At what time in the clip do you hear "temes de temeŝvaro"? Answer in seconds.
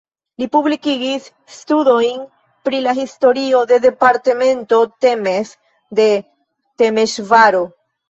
5.09-7.67